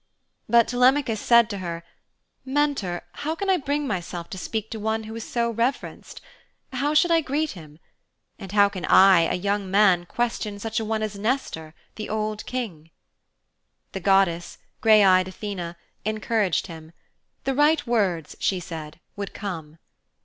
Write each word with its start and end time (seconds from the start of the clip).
But 0.49 0.67
Telemachus 0.67 1.21
said 1.21 1.47
to 1.51 1.59
her, 1.59 1.83
'Mentor, 2.43 3.03
how 3.21 3.35
can 3.35 3.51
I 3.51 3.57
bring 3.57 3.85
myself 3.85 4.31
to 4.31 4.37
speak 4.39 4.71
to 4.71 4.79
one 4.79 5.03
who 5.03 5.15
is 5.15 5.23
so 5.23 5.51
reverenced? 5.51 6.21
How 6.73 6.95
should 6.95 7.11
I 7.11 7.21
greet 7.21 7.51
him? 7.51 7.77
And 8.39 8.51
how 8.51 8.67
can 8.67 8.83
I, 8.85 9.25
a 9.31 9.35
young 9.35 9.69
man, 9.69 10.07
question 10.07 10.57
such 10.57 10.79
a 10.79 10.85
one 10.85 11.03
as 11.03 11.19
Nestor, 11.19 11.75
the 11.97 12.09
old 12.09 12.47
King?' 12.47 12.89
The 13.91 13.99
goddess, 13.99 14.57
grey 14.81 15.03
eyed 15.03 15.27
Athene, 15.27 15.75
encouraged 16.03 16.65
him; 16.65 16.93
the 17.43 17.53
right 17.53 17.85
words, 17.85 18.35
she 18.39 18.59
said, 18.59 18.99
would 19.15 19.35
come. 19.35 19.77